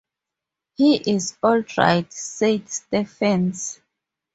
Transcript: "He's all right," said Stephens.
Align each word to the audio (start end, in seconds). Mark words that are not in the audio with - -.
"He's 0.77 1.37
all 1.43 1.63
right," 1.77 2.11
said 2.11 2.67
Stephens. 2.69 3.79